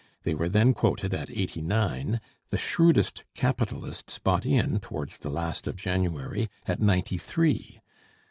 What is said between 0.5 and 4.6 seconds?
quoted at eighty nine; the shrewdest capitalists bought